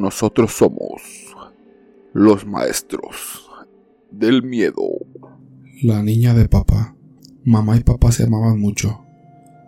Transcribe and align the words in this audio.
Nosotros 0.00 0.52
somos 0.52 1.02
los 2.14 2.46
maestros 2.46 3.50
del 4.10 4.42
miedo. 4.42 4.82
La 5.82 6.02
niña 6.02 6.32
de 6.32 6.48
papá. 6.48 6.96
Mamá 7.44 7.76
y 7.76 7.80
papá 7.80 8.10
se 8.10 8.22
amaban 8.22 8.58
mucho. 8.58 9.04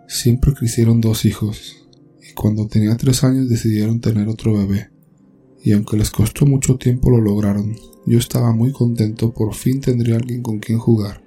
Siempre 0.07 0.55
crecieron 0.55 1.01
dos 1.01 1.25
hijos, 1.25 1.87
y 2.19 2.33
cuando 2.33 2.65
tenía 2.65 2.97
tres 2.97 3.23
años 3.23 3.47
decidieron 3.47 4.01
tener 4.01 4.27
otro 4.27 4.57
bebé. 4.57 4.89
Y 5.63 5.73
aunque 5.73 5.97
les 5.97 6.09
costó 6.09 6.47
mucho 6.47 6.77
tiempo 6.77 7.11
lo 7.11 7.21
lograron. 7.21 7.75
Yo 8.07 8.17
estaba 8.17 8.53
muy 8.53 8.71
contento, 8.71 9.35
por 9.35 9.53
fin 9.53 9.81
tendría 9.81 10.15
alguien 10.15 10.41
con 10.41 10.57
quien 10.57 10.79
jugar. 10.79 11.23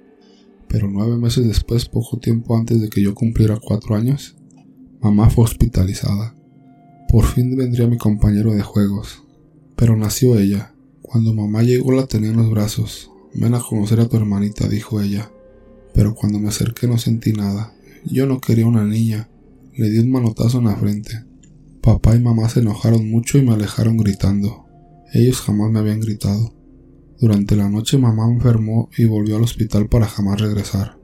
Pero 0.66 0.90
nueve 0.90 1.16
meses 1.16 1.46
después, 1.46 1.86
poco 1.86 2.18
tiempo 2.18 2.56
antes 2.56 2.80
de 2.80 2.88
que 2.88 3.02
yo 3.02 3.14
cumpliera 3.14 3.56
cuatro 3.62 3.94
años, 3.94 4.34
mamá 5.00 5.30
fue 5.30 5.44
hospitalizada. 5.44 6.35
Por 7.08 7.24
fin 7.24 7.56
vendría 7.56 7.86
mi 7.86 7.98
compañero 7.98 8.52
de 8.54 8.62
juegos. 8.62 9.22
Pero 9.76 9.96
nació 9.96 10.38
ella. 10.38 10.74
Cuando 11.02 11.32
mamá 11.32 11.62
llegó 11.62 11.92
la 11.92 12.06
tenía 12.06 12.30
en 12.30 12.36
los 12.36 12.50
brazos. 12.50 13.10
Ven 13.34 13.54
a 13.54 13.60
conocer 13.60 14.00
a 14.00 14.08
tu 14.08 14.16
hermanita, 14.16 14.68
dijo 14.68 15.00
ella. 15.00 15.30
Pero 15.94 16.14
cuando 16.14 16.38
me 16.38 16.48
acerqué 16.48 16.86
no 16.86 16.98
sentí 16.98 17.32
nada. 17.32 17.74
Yo 18.04 18.26
no 18.26 18.40
quería 18.40 18.66
una 18.66 18.84
niña. 18.84 19.28
Le 19.74 19.90
di 19.90 19.98
un 19.98 20.10
manotazo 20.10 20.58
en 20.58 20.64
la 20.64 20.76
frente. 20.76 21.24
Papá 21.80 22.16
y 22.16 22.20
mamá 22.20 22.48
se 22.48 22.60
enojaron 22.60 23.08
mucho 23.08 23.38
y 23.38 23.42
me 23.42 23.52
alejaron 23.52 23.96
gritando. 23.96 24.64
Ellos 25.12 25.40
jamás 25.40 25.70
me 25.70 25.78
habían 25.78 26.00
gritado. 26.00 26.52
Durante 27.20 27.56
la 27.56 27.68
noche 27.68 27.96
mamá 27.96 28.28
enfermó 28.30 28.90
y 28.96 29.04
volvió 29.04 29.36
al 29.36 29.44
hospital 29.44 29.88
para 29.88 30.06
jamás 30.06 30.40
regresar. 30.40 30.98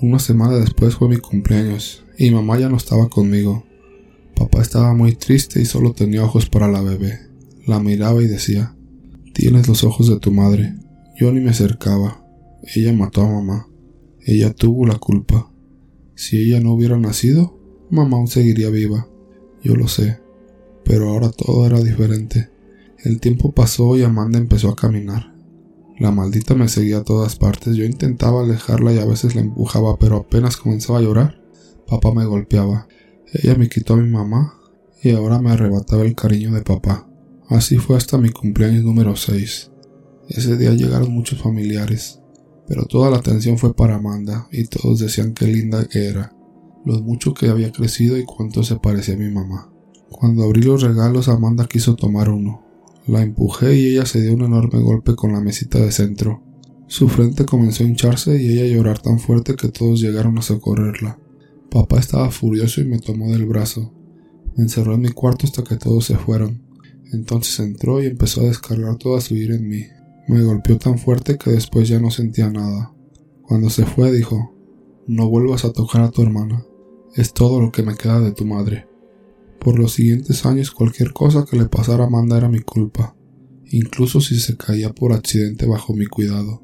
Una 0.00 0.18
semana 0.18 0.54
después 0.54 0.94
fue 0.94 1.08
mi 1.08 1.18
cumpleaños 1.18 2.04
y 2.16 2.30
mamá 2.30 2.58
ya 2.58 2.68
no 2.68 2.76
estaba 2.76 3.08
conmigo. 3.08 3.64
Papá 4.34 4.62
estaba 4.62 4.94
muy 4.94 5.14
triste 5.14 5.60
y 5.60 5.64
solo 5.64 5.92
tenía 5.92 6.24
ojos 6.24 6.46
para 6.48 6.68
la 6.68 6.82
bebé. 6.82 7.20
La 7.66 7.80
miraba 7.80 8.22
y 8.22 8.26
decía, 8.26 8.74
Tienes 9.32 9.66
los 9.66 9.82
ojos 9.82 10.08
de 10.08 10.18
tu 10.18 10.30
madre. 10.30 10.74
Yo 11.18 11.32
ni 11.32 11.40
me 11.40 11.50
acercaba. 11.50 12.22
Ella 12.74 12.92
mató 12.92 13.22
a 13.22 13.28
mamá. 13.28 13.68
Ella 14.20 14.52
tuvo 14.52 14.86
la 14.86 14.98
culpa. 14.98 15.50
Si 16.14 16.36
ella 16.36 16.60
no 16.60 16.72
hubiera 16.72 16.98
nacido, 16.98 17.58
mamá 17.90 18.18
aún 18.18 18.28
seguiría 18.28 18.68
viva. 18.68 19.08
Yo 19.62 19.74
lo 19.74 19.88
sé. 19.88 20.20
Pero 20.84 21.08
ahora 21.08 21.30
todo 21.30 21.66
era 21.66 21.80
diferente. 21.80 22.50
El 22.98 23.20
tiempo 23.20 23.52
pasó 23.52 23.96
y 23.96 24.02
Amanda 24.02 24.38
empezó 24.38 24.68
a 24.68 24.76
caminar. 24.76 25.34
La 25.98 26.10
maldita 26.10 26.54
me 26.54 26.68
seguía 26.68 26.98
a 26.98 27.04
todas 27.04 27.36
partes. 27.36 27.74
Yo 27.74 27.84
intentaba 27.84 28.42
alejarla 28.42 28.92
y 28.92 28.98
a 28.98 29.04
veces 29.04 29.34
la 29.34 29.40
empujaba, 29.40 29.98
pero 29.98 30.16
apenas 30.18 30.56
comenzaba 30.56 30.98
a 30.98 31.02
llorar, 31.02 31.40
papá 31.86 32.12
me 32.12 32.24
golpeaba. 32.24 32.86
Ella 33.34 33.54
me 33.54 33.70
quitó 33.70 33.94
a 33.94 33.96
mi 33.96 34.10
mamá 34.10 34.58
y 35.02 35.10
ahora 35.10 35.40
me 35.40 35.50
arrebataba 35.50 36.02
el 36.02 36.14
cariño 36.14 36.52
de 36.52 36.60
papá. 36.60 37.08
Así 37.48 37.78
fue 37.78 37.96
hasta 37.96 38.18
mi 38.18 38.28
cumpleaños 38.28 38.84
número 38.84 39.16
6. 39.16 39.70
Ese 40.28 40.56
día 40.58 40.74
llegaron 40.74 41.12
muchos 41.12 41.40
familiares, 41.40 42.20
pero 42.68 42.84
toda 42.84 43.10
la 43.10 43.16
atención 43.16 43.56
fue 43.56 43.74
para 43.74 43.94
Amanda 43.94 44.48
y 44.52 44.64
todos 44.64 44.98
decían 44.98 45.32
qué 45.32 45.46
linda 45.46 45.86
que 45.88 46.08
era, 46.08 46.34
lo 46.84 47.00
mucho 47.00 47.32
que 47.32 47.48
había 47.48 47.72
crecido 47.72 48.18
y 48.18 48.24
cuánto 48.24 48.62
se 48.64 48.76
parecía 48.76 49.14
a 49.14 49.18
mi 49.18 49.30
mamá. 49.30 49.72
Cuando 50.10 50.44
abrí 50.44 50.60
los 50.60 50.82
regalos 50.82 51.28
Amanda 51.28 51.66
quiso 51.66 51.96
tomar 51.96 52.28
uno. 52.28 52.62
La 53.06 53.22
empujé 53.22 53.76
y 53.76 53.86
ella 53.88 54.04
se 54.04 54.20
dio 54.20 54.34
un 54.34 54.42
enorme 54.42 54.80
golpe 54.80 55.14
con 55.16 55.32
la 55.32 55.40
mesita 55.40 55.78
de 55.78 55.90
centro. 55.90 56.42
Su 56.86 57.08
frente 57.08 57.46
comenzó 57.46 57.82
a 57.82 57.86
hincharse 57.86 58.40
y 58.40 58.52
ella 58.52 58.64
a 58.64 58.76
llorar 58.76 58.98
tan 58.98 59.18
fuerte 59.18 59.56
que 59.56 59.68
todos 59.68 60.00
llegaron 60.00 60.36
a 60.36 60.42
socorrerla. 60.42 61.18
Papá 61.72 61.98
estaba 61.98 62.30
furioso 62.30 62.82
y 62.82 62.84
me 62.84 62.98
tomó 62.98 63.32
del 63.32 63.46
brazo. 63.46 63.94
Me 64.56 64.64
encerró 64.64 64.92
en 64.94 65.00
mi 65.00 65.08
cuarto 65.08 65.46
hasta 65.46 65.64
que 65.64 65.76
todos 65.76 66.04
se 66.04 66.16
fueron. 66.18 66.60
Entonces 67.12 67.58
entró 67.60 68.02
y 68.02 68.06
empezó 68.06 68.42
a 68.42 68.48
descargar 68.48 68.96
toda 68.98 69.22
su 69.22 69.34
ira 69.34 69.54
en 69.54 69.66
mí. 69.66 69.86
Me 70.28 70.42
golpeó 70.42 70.76
tan 70.76 70.98
fuerte 70.98 71.38
que 71.38 71.50
después 71.50 71.88
ya 71.88 71.98
no 71.98 72.10
sentía 72.10 72.50
nada. 72.50 72.92
Cuando 73.40 73.70
se 73.70 73.86
fue 73.86 74.12
dijo, 74.12 74.54
no 75.06 75.30
vuelvas 75.30 75.64
a 75.64 75.72
tocar 75.72 76.02
a 76.02 76.10
tu 76.10 76.20
hermana. 76.20 76.62
Es 77.16 77.32
todo 77.32 77.58
lo 77.58 77.72
que 77.72 77.82
me 77.82 77.96
queda 77.96 78.20
de 78.20 78.32
tu 78.32 78.44
madre. 78.44 78.86
Por 79.58 79.78
los 79.78 79.92
siguientes 79.92 80.44
años 80.44 80.72
cualquier 80.72 81.14
cosa 81.14 81.46
que 81.48 81.56
le 81.56 81.66
pasara 81.66 82.04
a 82.04 82.06
Amanda 82.08 82.36
era 82.36 82.48
mi 82.48 82.60
culpa, 82.60 83.16
incluso 83.70 84.20
si 84.20 84.38
se 84.40 84.56
caía 84.56 84.92
por 84.92 85.12
accidente 85.12 85.66
bajo 85.66 85.94
mi 85.94 86.04
cuidado. 86.04 86.62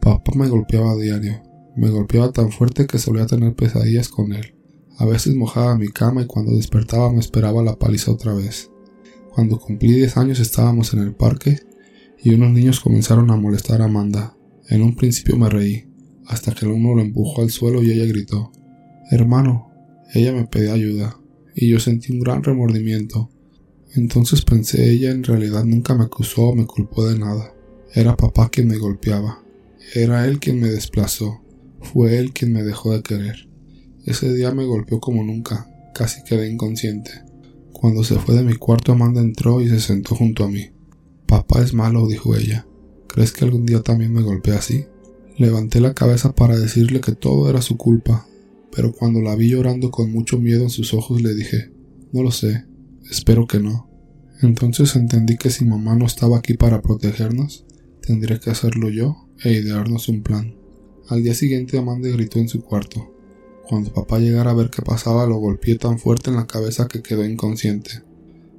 Papá 0.00 0.32
me 0.36 0.48
golpeaba 0.48 0.92
a 0.92 0.96
diario, 0.96 1.42
me 1.76 1.90
golpeaba 1.90 2.32
tan 2.32 2.50
fuerte 2.50 2.86
que 2.86 2.98
solía 2.98 3.26
tener 3.26 3.54
pesadillas 3.54 4.08
con 4.08 4.32
él. 4.32 4.54
A 4.98 5.04
veces 5.04 5.34
mojaba 5.34 5.76
mi 5.76 5.88
cama 5.88 6.22
y 6.22 6.26
cuando 6.26 6.56
despertaba 6.56 7.12
me 7.12 7.20
esperaba 7.20 7.62
la 7.62 7.78
paliza 7.78 8.12
otra 8.12 8.32
vez. 8.32 8.70
Cuando 9.34 9.58
cumplí 9.58 9.92
10 9.92 10.16
años 10.16 10.40
estábamos 10.40 10.94
en 10.94 11.00
el 11.00 11.14
parque 11.14 11.60
y 12.22 12.32
unos 12.34 12.50
niños 12.50 12.80
comenzaron 12.80 13.30
a 13.30 13.36
molestar 13.36 13.82
a 13.82 13.84
Amanda. 13.84 14.36
En 14.68 14.82
un 14.82 14.96
principio 14.96 15.36
me 15.36 15.50
reí, 15.50 15.86
hasta 16.26 16.54
que 16.54 16.66
uno 16.66 16.94
lo 16.94 17.02
empujó 17.02 17.42
al 17.42 17.50
suelo 17.50 17.82
y 17.82 17.92
ella 17.92 18.06
gritó, 18.06 18.50
Hermano, 19.10 19.70
ella 20.14 20.32
me 20.32 20.46
pedía 20.46 20.72
ayuda, 20.72 21.20
y 21.54 21.68
yo 21.68 21.78
sentí 21.78 22.12
un 22.12 22.20
gran 22.20 22.42
remordimiento. 22.42 23.30
Entonces 23.94 24.42
pensé 24.42 24.90
ella 24.90 25.10
en 25.10 25.24
realidad 25.24 25.64
nunca 25.64 25.94
me 25.94 26.04
acusó 26.04 26.48
o 26.48 26.54
me 26.54 26.66
culpó 26.66 27.06
de 27.06 27.18
nada. 27.18 27.54
Era 27.94 28.16
papá 28.16 28.48
quien 28.48 28.68
me 28.68 28.78
golpeaba. 28.78 29.42
Era 29.94 30.26
él 30.26 30.40
quien 30.40 30.60
me 30.60 30.68
desplazó. 30.68 31.42
Fue 31.92 32.18
él 32.18 32.32
quien 32.32 32.52
me 32.52 32.62
dejó 32.62 32.92
de 32.92 33.02
querer. 33.02 33.48
Ese 34.04 34.32
día 34.32 34.52
me 34.52 34.64
golpeó 34.64 35.00
como 35.00 35.22
nunca, 35.22 35.68
casi 35.94 36.22
quedé 36.24 36.50
inconsciente. 36.50 37.10
Cuando 37.72 38.04
se 38.04 38.16
fue 38.16 38.34
de 38.34 38.42
mi 38.42 38.54
cuarto 38.54 38.92
Amanda 38.92 39.20
entró 39.20 39.60
y 39.60 39.68
se 39.68 39.80
sentó 39.80 40.14
junto 40.14 40.44
a 40.44 40.48
mí. 40.48 40.70
Papá 41.26 41.62
es 41.62 41.74
malo, 41.74 42.06
dijo 42.06 42.34
ella. 42.36 42.66
¿Crees 43.08 43.32
que 43.32 43.44
algún 43.44 43.66
día 43.66 43.82
también 43.82 44.12
me 44.12 44.22
golpea 44.22 44.56
así? 44.56 44.86
Levanté 45.38 45.80
la 45.80 45.94
cabeza 45.94 46.34
para 46.34 46.58
decirle 46.58 47.00
que 47.00 47.12
todo 47.12 47.48
era 47.50 47.62
su 47.62 47.76
culpa, 47.76 48.26
pero 48.74 48.92
cuando 48.92 49.20
la 49.20 49.34
vi 49.36 49.50
llorando 49.50 49.90
con 49.90 50.10
mucho 50.10 50.38
miedo 50.38 50.62
en 50.62 50.70
sus 50.70 50.94
ojos 50.94 51.22
le 51.22 51.34
dije, 51.34 51.72
no 52.12 52.22
lo 52.22 52.30
sé, 52.30 52.64
espero 53.10 53.46
que 53.46 53.60
no. 53.60 53.90
Entonces 54.42 54.96
entendí 54.96 55.36
que 55.36 55.50
si 55.50 55.64
mamá 55.64 55.94
no 55.96 56.06
estaba 56.06 56.38
aquí 56.38 56.54
para 56.54 56.82
protegernos, 56.82 57.64
tendría 58.02 58.38
que 58.38 58.50
hacerlo 58.50 58.88
yo 58.90 59.28
e 59.42 59.52
idearnos 59.52 60.08
un 60.08 60.22
plan. 60.22 60.54
Al 61.08 61.22
día 61.22 61.34
siguiente 61.34 61.78
Amanda 61.78 62.08
gritó 62.08 62.40
en 62.40 62.48
su 62.48 62.62
cuarto. 62.62 63.14
Cuando 63.68 63.92
papá 63.92 64.18
llegara 64.18 64.50
a 64.50 64.54
ver 64.54 64.70
qué 64.70 64.82
pasaba 64.82 65.24
lo 65.24 65.36
golpeé 65.36 65.76
tan 65.76 66.00
fuerte 66.00 66.30
en 66.30 66.36
la 66.36 66.48
cabeza 66.48 66.88
que 66.88 67.00
quedó 67.00 67.24
inconsciente. 67.24 68.02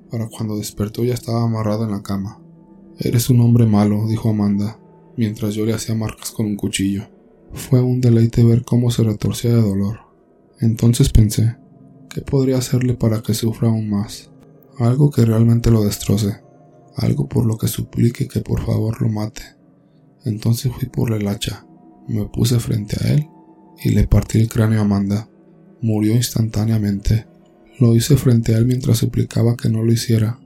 Para 0.09 0.29
cuando 0.29 0.57
despertó 0.57 1.03
ya 1.03 1.13
estaba 1.13 1.43
amarrado 1.43 1.83
en 1.83 1.91
la 1.91 2.03
cama. 2.03 2.39
Eres 2.99 3.29
un 3.29 3.41
hombre 3.41 3.65
malo, 3.65 4.07
dijo 4.07 4.29
Amanda, 4.29 4.79
mientras 5.17 5.55
yo 5.55 5.65
le 5.65 5.73
hacía 5.73 5.93
marcas 5.93 6.31
con 6.31 6.45
un 6.45 6.55
cuchillo. 6.55 7.09
Fue 7.51 7.81
un 7.81 7.99
deleite 7.99 8.45
ver 8.45 8.63
cómo 8.63 8.91
se 8.91 9.03
retorcía 9.03 9.53
de 9.53 9.61
dolor. 9.61 9.99
Entonces 10.61 11.09
pensé, 11.09 11.57
¿qué 12.09 12.21
podría 12.21 12.59
hacerle 12.59 12.93
para 12.93 13.21
que 13.21 13.33
sufra 13.33 13.67
aún 13.67 13.89
más? 13.89 14.31
Algo 14.79 15.11
que 15.11 15.25
realmente 15.25 15.69
lo 15.69 15.83
destroce, 15.83 16.39
algo 16.95 17.27
por 17.27 17.45
lo 17.45 17.57
que 17.57 17.67
suplique 17.67 18.29
que 18.29 18.39
por 18.39 18.65
favor 18.65 19.01
lo 19.01 19.09
mate. 19.09 19.43
Entonces 20.23 20.71
fui 20.71 20.87
por 20.87 21.11
el 21.11 21.27
hacha, 21.27 21.66
me 22.07 22.25
puse 22.25 22.59
frente 22.59 22.97
a 23.01 23.13
él 23.13 23.27
y 23.83 23.89
le 23.89 24.07
partí 24.07 24.39
el 24.39 24.49
cráneo 24.49 24.79
a 24.79 24.83
Amanda. 24.83 25.29
Murió 25.81 26.15
instantáneamente. 26.15 27.27
Lo 27.79 27.95
hice 27.95 28.17
frente 28.17 28.55
a 28.55 28.57
él 28.57 28.65
mientras 28.65 28.97
suplicaba 28.97 29.55
que 29.55 29.69
no 29.69 29.83
lo 29.83 29.91
hiciera. 29.91 30.39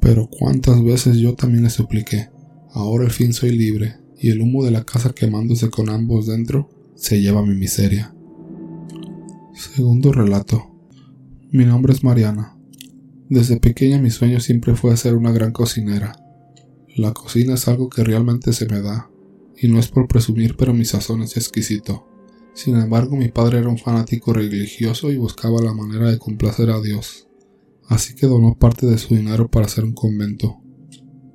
Pero 0.00 0.28
cuántas 0.28 0.82
veces 0.82 1.16
yo 1.16 1.34
también 1.34 1.64
le 1.64 1.70
supliqué. 1.70 2.28
Ahora 2.72 3.04
al 3.04 3.10
fin 3.10 3.32
soy 3.32 3.56
libre, 3.56 3.96
y 4.18 4.30
el 4.30 4.40
humo 4.40 4.64
de 4.64 4.70
la 4.70 4.84
casa 4.84 5.12
quemándose 5.14 5.70
con 5.70 5.88
ambos 5.88 6.26
dentro 6.26 6.68
se 6.94 7.20
lleva 7.20 7.44
mi 7.44 7.54
miseria. 7.54 8.14
Segundo 9.54 10.12
relato. 10.12 10.70
Mi 11.50 11.64
nombre 11.64 11.92
es 11.94 12.04
Mariana. 12.04 12.56
Desde 13.28 13.58
pequeña 13.58 13.98
mi 13.98 14.10
sueño 14.10 14.40
siempre 14.40 14.74
fue 14.74 14.96
ser 14.96 15.14
una 15.16 15.32
gran 15.32 15.52
cocinera. 15.52 16.12
La 16.94 17.12
cocina 17.12 17.54
es 17.54 17.66
algo 17.66 17.88
que 17.88 18.04
realmente 18.04 18.52
se 18.52 18.66
me 18.66 18.80
da, 18.80 19.10
y 19.58 19.68
no 19.68 19.78
es 19.78 19.88
por 19.88 20.06
presumir, 20.06 20.56
pero 20.56 20.74
mi 20.74 20.84
sazón 20.84 21.22
es 21.22 21.36
exquisito. 21.36 22.06
Sin 22.54 22.76
embargo, 22.76 23.16
mi 23.16 23.28
padre 23.28 23.58
era 23.58 23.68
un 23.68 23.78
fanático 23.78 24.32
religioso 24.32 25.10
y 25.10 25.16
buscaba 25.16 25.60
la 25.62 25.74
manera 25.74 26.10
de 26.10 26.18
complacer 26.18 26.70
a 26.70 26.80
Dios, 26.80 27.28
así 27.88 28.14
que 28.14 28.26
donó 28.26 28.56
parte 28.58 28.86
de 28.86 28.98
su 28.98 29.14
dinero 29.14 29.48
para 29.48 29.66
hacer 29.66 29.84
un 29.84 29.92
convento. 29.92 30.58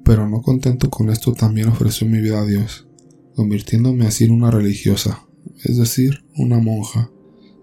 Pero 0.03 0.27
no 0.27 0.41
contento 0.41 0.89
con 0.89 1.09
esto, 1.09 1.33
también 1.33 1.69
ofreció 1.69 2.07
mi 2.07 2.19
vida 2.21 2.41
a 2.41 2.45
Dios, 2.45 2.87
convirtiéndome 3.35 4.05
así 4.05 4.25
en 4.25 4.31
una 4.31 4.51
religiosa, 4.51 5.27
es 5.63 5.77
decir, 5.77 6.23
una 6.35 6.59
monja. 6.59 7.11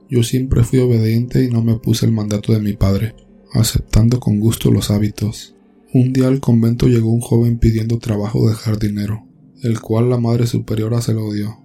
Yo 0.08 0.22
siempre 0.22 0.64
fui 0.64 0.78
obediente 0.78 1.44
y 1.44 1.50
no 1.50 1.62
me 1.62 1.76
puse 1.76 2.06
el 2.06 2.12
mandato 2.12 2.52
de 2.52 2.60
mi 2.60 2.74
padre, 2.74 3.14
aceptando 3.52 4.20
con 4.20 4.40
gusto 4.40 4.70
los 4.70 4.90
hábitos. 4.90 5.54
Un 5.92 6.12
día 6.12 6.28
al 6.28 6.40
convento 6.40 6.86
llegó 6.86 7.10
un 7.10 7.20
joven 7.20 7.58
pidiendo 7.58 7.98
trabajo 7.98 8.48
de 8.48 8.54
jardinero 8.54 9.27
el 9.62 9.80
cual 9.80 10.08
la 10.10 10.18
Madre 10.18 10.46
Superiora 10.46 11.00
se 11.00 11.14
lo 11.14 11.32
dio. 11.32 11.58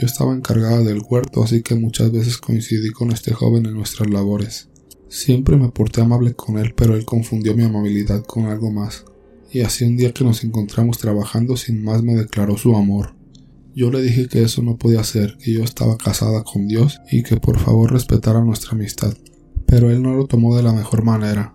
Yo 0.00 0.06
estaba 0.06 0.34
encargada 0.34 0.82
del 0.82 1.02
huerto, 1.08 1.42
así 1.42 1.62
que 1.62 1.74
muchas 1.74 2.10
veces 2.10 2.38
coincidí 2.38 2.90
con 2.90 3.10
este 3.10 3.34
joven 3.34 3.66
en 3.66 3.74
nuestras 3.74 4.08
labores. 4.08 4.68
Siempre 5.08 5.56
me 5.56 5.68
porté 5.68 6.00
amable 6.00 6.34
con 6.34 6.58
él, 6.58 6.74
pero 6.74 6.96
él 6.96 7.04
confundió 7.04 7.54
mi 7.54 7.64
amabilidad 7.64 8.24
con 8.24 8.46
algo 8.46 8.70
más. 8.70 9.04
y 9.52 9.60
así 9.60 9.84
un 9.84 9.96
día 9.96 10.12
que 10.12 10.24
nos 10.24 10.42
encontramos 10.42 10.98
trabajando 10.98 11.56
sin 11.56 11.84
más 11.84 12.02
me 12.02 12.16
declaró 12.16 12.56
su 12.56 12.74
amor. 12.74 13.14
Yo 13.76 13.90
le 13.90 14.02
dije 14.02 14.26
que 14.26 14.42
eso 14.42 14.62
no 14.62 14.76
podía 14.76 15.04
ser, 15.04 15.36
que 15.38 15.52
yo 15.52 15.62
estaba 15.62 15.96
casada 15.96 16.42
con 16.42 16.66
Dios 16.66 17.00
y 17.10 17.22
que 17.22 17.36
por 17.36 17.60
favor 17.60 17.92
respetara 17.92 18.42
nuestra 18.42 18.72
amistad. 18.72 19.16
Pero 19.66 19.90
él 19.90 20.02
no 20.02 20.14
lo 20.14 20.26
tomó 20.26 20.56
de 20.56 20.64
la 20.64 20.72
mejor 20.72 21.04
manera. 21.04 21.54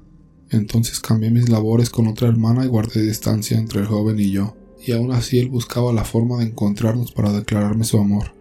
Entonces 0.49 0.99
cambié 0.99 1.29
mis 1.29 1.49
labores 1.49 1.89
con 1.89 2.07
otra 2.07 2.27
hermana 2.27 2.63
y 2.63 2.67
guardé 2.67 3.01
distancia 3.01 3.57
entre 3.57 3.81
el 3.81 3.87
joven 3.87 4.19
y 4.19 4.31
yo, 4.31 4.55
y 4.85 4.91
aún 4.93 5.11
así 5.11 5.39
él 5.39 5.49
buscaba 5.49 5.93
la 5.93 6.05
forma 6.05 6.39
de 6.39 6.45
encontrarnos 6.45 7.11
para 7.11 7.31
declararme 7.31 7.83
su 7.83 7.97
amor. 7.97 8.33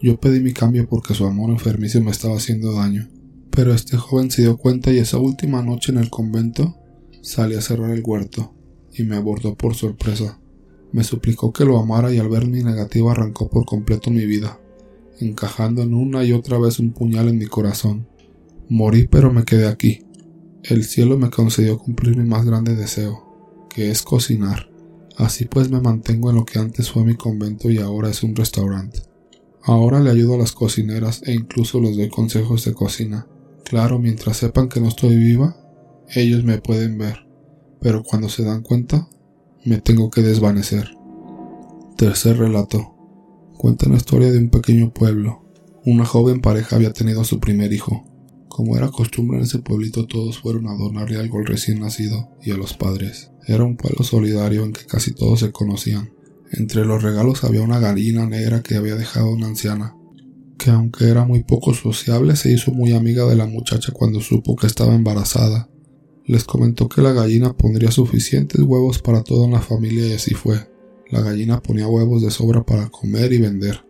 Yo 0.00 0.18
pedí 0.18 0.40
mi 0.40 0.52
cambio 0.52 0.88
porque 0.88 1.14
su 1.14 1.26
amor 1.26 1.50
enfermizo 1.50 2.00
me 2.00 2.10
estaba 2.10 2.36
haciendo 2.36 2.72
daño. 2.72 3.08
Pero 3.50 3.74
este 3.74 3.96
joven 3.96 4.30
se 4.30 4.42
dio 4.42 4.56
cuenta 4.56 4.92
y 4.92 4.98
esa 4.98 5.18
última 5.18 5.62
noche 5.62 5.92
en 5.92 5.98
el 5.98 6.10
convento 6.10 6.76
salí 7.20 7.54
a 7.54 7.60
cerrar 7.60 7.90
el 7.90 8.02
huerto 8.04 8.54
y 8.92 9.04
me 9.04 9.16
abordó 9.16 9.54
por 9.54 9.74
sorpresa. 9.74 10.40
Me 10.90 11.04
suplicó 11.04 11.52
que 11.52 11.64
lo 11.64 11.78
amara 11.78 12.12
y 12.12 12.18
al 12.18 12.28
ver 12.28 12.46
mi 12.46 12.62
negativa 12.62 13.12
arrancó 13.12 13.48
por 13.48 13.64
completo 13.64 14.10
mi 14.10 14.26
vida, 14.26 14.58
encajando 15.20 15.82
en 15.82 15.94
una 15.94 16.24
y 16.24 16.32
otra 16.32 16.58
vez 16.58 16.78
un 16.78 16.92
puñal 16.92 17.28
en 17.28 17.38
mi 17.38 17.46
corazón. 17.46 18.08
Morí 18.68 19.06
pero 19.06 19.32
me 19.32 19.44
quedé 19.44 19.68
aquí. 19.68 20.04
El 20.62 20.84
cielo 20.84 21.18
me 21.18 21.30
concedió 21.30 21.78
cumplir 21.78 22.16
mi 22.16 22.24
más 22.24 22.44
grande 22.44 22.74
deseo, 22.74 23.66
que 23.68 23.90
es 23.90 24.02
cocinar. 24.02 24.71
Así 25.16 25.44
pues 25.44 25.70
me 25.70 25.80
mantengo 25.80 26.30
en 26.30 26.36
lo 26.36 26.44
que 26.44 26.58
antes 26.58 26.90
fue 26.90 27.04
mi 27.04 27.14
convento 27.14 27.70
y 27.70 27.78
ahora 27.78 28.08
es 28.10 28.22
un 28.22 28.34
restaurante. 28.34 29.02
Ahora 29.62 30.00
le 30.00 30.10
ayudo 30.10 30.34
a 30.34 30.38
las 30.38 30.52
cocineras 30.52 31.22
e 31.24 31.32
incluso 31.32 31.80
les 31.80 31.96
doy 31.96 32.08
consejos 32.08 32.64
de 32.64 32.72
cocina. 32.72 33.26
Claro, 33.64 33.98
mientras 33.98 34.38
sepan 34.38 34.68
que 34.68 34.80
no 34.80 34.88
estoy 34.88 35.16
viva, 35.16 35.56
ellos 36.08 36.44
me 36.44 36.58
pueden 36.58 36.98
ver, 36.98 37.26
pero 37.80 38.02
cuando 38.02 38.28
se 38.28 38.42
dan 38.42 38.62
cuenta, 38.62 39.08
me 39.64 39.78
tengo 39.78 40.10
que 40.10 40.22
desvanecer. 40.22 40.96
Tercer 41.96 42.38
relato. 42.38 42.94
Cuenta 43.56 43.88
la 43.88 43.96
historia 43.96 44.32
de 44.32 44.38
un 44.38 44.50
pequeño 44.50 44.92
pueblo. 44.92 45.44
Una 45.84 46.04
joven 46.04 46.40
pareja 46.40 46.76
había 46.76 46.92
tenido 46.92 47.22
su 47.22 47.38
primer 47.38 47.72
hijo. 47.72 48.04
Como 48.54 48.76
era 48.76 48.90
costumbre 48.90 49.38
en 49.38 49.44
ese 49.44 49.60
pueblito, 49.60 50.06
todos 50.06 50.38
fueron 50.38 50.68
a 50.68 50.74
donarle 50.74 51.18
algo 51.18 51.38
al 51.38 51.46
recién 51.46 51.80
nacido 51.80 52.28
y 52.42 52.50
a 52.50 52.56
los 52.56 52.74
padres. 52.74 53.30
Era 53.46 53.64
un 53.64 53.76
pueblo 53.78 54.04
solidario 54.04 54.64
en 54.64 54.72
que 54.72 54.84
casi 54.84 55.14
todos 55.14 55.40
se 55.40 55.52
conocían. 55.52 56.12
Entre 56.50 56.84
los 56.84 57.02
regalos 57.02 57.44
había 57.44 57.62
una 57.62 57.78
gallina 57.78 58.26
negra 58.26 58.62
que 58.62 58.74
había 58.74 58.94
dejado 58.94 59.30
una 59.30 59.46
anciana, 59.46 59.96
que 60.58 60.70
aunque 60.70 61.08
era 61.08 61.24
muy 61.24 61.44
poco 61.44 61.72
sociable, 61.72 62.36
se 62.36 62.52
hizo 62.52 62.72
muy 62.72 62.92
amiga 62.92 63.24
de 63.24 63.36
la 63.36 63.46
muchacha 63.46 63.90
cuando 63.90 64.20
supo 64.20 64.54
que 64.54 64.66
estaba 64.66 64.94
embarazada 64.94 65.70
les 66.24 66.44
comentó 66.44 66.88
que 66.88 67.02
la 67.02 67.12
gallina 67.12 67.56
pondría 67.56 67.90
suficientes 67.90 68.60
huevos 68.60 69.00
para 69.00 69.22
toda 69.24 69.48
la 69.48 69.60
familia 69.60 70.06
y 70.06 70.12
así 70.12 70.34
fue. 70.34 70.70
La 71.10 71.20
gallina 71.20 71.60
ponía 71.60 71.88
huevos 71.88 72.22
de 72.22 72.30
sobra 72.30 72.64
para 72.64 72.88
comer 72.90 73.32
y 73.32 73.38
vender. 73.38 73.84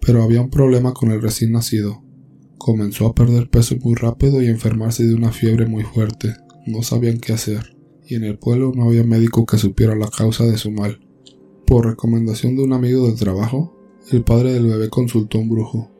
Pero 0.00 0.22
había 0.22 0.40
un 0.40 0.50
problema 0.50 0.94
con 0.94 1.10
el 1.10 1.20
recién 1.20 1.52
nacido. 1.52 2.02
Comenzó 2.64 3.06
a 3.06 3.14
perder 3.14 3.48
peso 3.48 3.76
muy 3.82 3.94
rápido 3.94 4.42
y 4.42 4.46
a 4.46 4.50
enfermarse 4.50 5.04
de 5.04 5.14
una 5.14 5.32
fiebre 5.32 5.66
muy 5.66 5.84
fuerte. 5.84 6.34
No 6.66 6.82
sabían 6.82 7.18
qué 7.18 7.32
hacer, 7.32 7.76
y 8.06 8.14
en 8.14 8.24
el 8.24 8.38
pueblo 8.38 8.72
no 8.74 8.84
había 8.84 9.04
médico 9.04 9.46
que 9.46 9.58
supiera 9.58 9.96
la 9.96 10.08
causa 10.08 10.44
de 10.44 10.58
su 10.58 10.70
mal. 10.70 11.00
Por 11.66 11.86
recomendación 11.86 12.56
de 12.56 12.62
un 12.62 12.72
amigo 12.72 13.06
del 13.06 13.16
trabajo, 13.16 13.76
el 14.10 14.22
padre 14.22 14.52
del 14.52 14.66
bebé 14.66 14.90
consultó 14.90 15.38
a 15.38 15.40
un 15.40 15.48
brujo. 15.48 15.90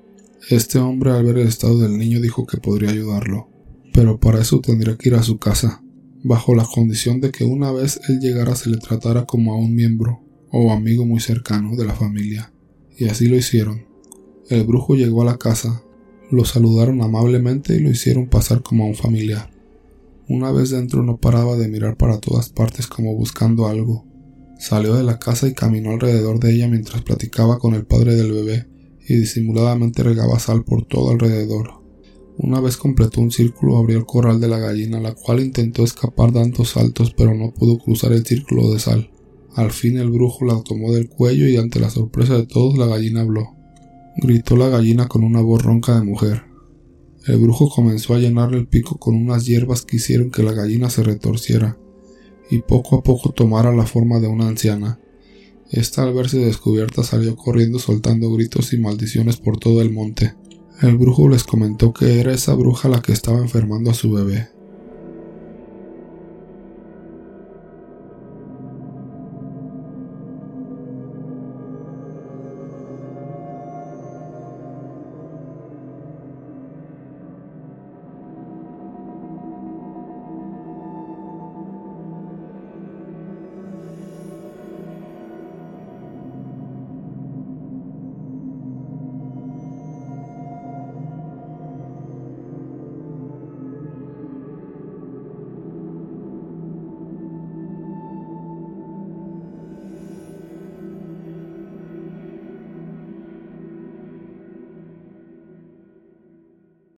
Este 0.51 0.79
hombre 0.79 1.13
al 1.13 1.25
ver 1.25 1.39
el 1.39 1.49
estado 1.49 1.79
del 1.79 1.99
niño 1.99 2.21
dijo 2.21 2.47
que 2.47 2.59
podría 2.59 2.91
ayudarlo 2.91 3.53
pero 3.93 4.19
para 4.19 4.41
eso 4.41 4.61
tendría 4.61 4.97
que 4.97 5.11
ir 5.11 5.15
a 5.15 5.23
su 5.23 5.39
casa, 5.39 5.83
bajo 6.23 6.55
la 6.55 6.65
condición 6.65 7.21
de 7.21 7.31
que 7.31 7.45
una 7.45 7.71
vez 7.73 8.01
él 8.09 8.21
llegara 8.21 8.57
se 8.57 8.71
le 8.71 8.79
tratara 8.79 9.27
como 9.27 9.53
a 9.53 9.57
un 9.57 9.75
miembro 9.75 10.21
o 10.51 10.73
amigo 10.73 11.05
muy 11.05 11.21
cercano 11.21 11.77
de 11.77 11.85
la 11.85 11.95
familia. 11.95 12.53
Y 12.97 13.09
así 13.09 13.27
lo 13.27 13.37
hicieron. 13.37 13.87
El 14.49 14.65
brujo 14.65 14.95
llegó 14.95 15.23
a 15.23 15.27
la 15.27 15.39
casa, 15.39 15.83
lo 16.33 16.47
saludaron 16.47 17.03
amablemente 17.03 17.77
y 17.77 17.81
lo 17.81 17.91
hicieron 17.91 18.27
pasar 18.27 18.63
como 18.63 18.85
a 18.85 18.87
un 18.87 18.95
familiar. 18.95 19.51
Una 20.29 20.51
vez 20.51 20.71
dentro 20.71 21.03
no 21.03 21.19
paraba 21.19 21.57
de 21.57 21.69
mirar 21.69 21.99
para 21.99 22.21
todas 22.21 22.49
partes 22.49 22.87
como 22.87 23.15
buscando 23.15 23.67
algo. 23.67 24.07
Salió 24.59 24.95
de 24.95 25.03
la 25.03 25.19
casa 25.19 25.47
y 25.47 25.53
caminó 25.53 25.91
alrededor 25.91 26.41
de 26.41 26.55
ella 26.55 26.69
mientras 26.69 27.03
platicaba 27.03 27.59
con 27.59 27.75
el 27.75 27.85
padre 27.85 28.15
del 28.15 28.33
bebé 28.33 28.67
y 29.07 29.17
disimuladamente 29.17 30.03
regaba 30.03 30.39
sal 30.39 30.65
por 30.65 30.87
todo 30.87 31.11
alrededor. 31.11 31.83
Una 32.39 32.61
vez 32.61 32.79
completó 32.79 33.21
un 33.21 33.31
círculo 33.31 33.77
abrió 33.77 33.99
el 33.99 34.07
corral 34.07 34.41
de 34.41 34.49
la 34.49 34.59
gallina, 34.59 35.01
la 35.01 35.15
cual 35.15 35.41
intentó 35.41 35.85
escapar 35.85 36.33
dando 36.33 36.65
saltos 36.65 37.13
pero 37.15 37.35
no 37.35 37.53
pudo 37.53 37.77
cruzar 37.79 38.13
el 38.13 38.25
círculo 38.25 38.73
de 38.73 38.79
sal. 38.79 39.11
Al 39.55 39.71
fin 39.71 39.99
el 39.99 40.09
brujo 40.09 40.47
la 40.47 40.63
tomó 40.63 40.93
del 40.93 41.11
cuello 41.11 41.47
y 41.47 41.59
ante 41.59 41.79
la 41.79 41.91
sorpresa 41.91 42.39
de 42.39 42.47
todos 42.47 42.79
la 42.79 42.87
gallina 42.87 43.21
habló. 43.21 43.62
Gritó 44.17 44.57
la 44.57 44.69
gallina 44.69 45.09
con 45.09 45.25
una 45.25 45.41
voz 45.41 45.63
ronca 45.63 45.99
de 45.99 46.05
mujer. 46.05 46.45
El 47.27 47.39
brujo 47.39 47.71
comenzó 47.71 48.15
a 48.15 48.19
llenarle 48.19 48.59
el 48.59 48.67
pico 48.67 48.99
con 48.99 49.15
unas 49.15 49.47
hierbas 49.47 49.83
que 49.83 49.97
hicieron 49.97 50.31
que 50.31 50.43
la 50.43 50.53
gallina 50.53 50.91
se 50.91 51.03
retorciera 51.03 51.79
y 52.51 52.59
poco 52.59 52.97
a 52.97 53.03
poco 53.03 53.31
tomara 53.31 53.73
la 53.73 53.87
forma 53.87 54.21
de 54.21 54.29
una 54.29 54.49
anciana. 54.49 55.01
Esta 55.71 56.03
al 56.03 56.13
verse 56.13 56.39
descubierta 56.39 57.03
salió 57.03 57.35
corriendo 57.37 57.79
soltando 57.79 58.31
gritos 58.31 58.75
y 58.75 58.79
maldiciones 58.79 59.39
por 59.39 59.59
todo 59.59 59.81
el 59.81 59.91
monte. 59.91 60.35
El 60.83 60.99
brujo 60.99 61.29
les 61.29 61.45
comentó 61.45 61.95
que 61.95 62.21
era 62.21 62.35
esa 62.35 62.55
bruja 62.55 62.91
la 62.91 63.01
que 63.01 63.13
estaba 63.13 63.39
enfermando 63.39 63.91
a 63.91 63.95
su 63.95 64.13
bebé, 64.13 64.49